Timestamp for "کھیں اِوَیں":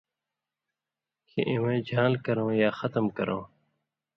1.27-1.79